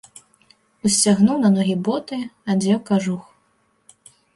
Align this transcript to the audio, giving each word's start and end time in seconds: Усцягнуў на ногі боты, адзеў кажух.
Усцягнуў 0.89 1.37
на 1.45 1.49
ногі 1.59 1.75
боты, 1.91 2.21
адзеў 2.55 2.85
кажух. 2.93 3.23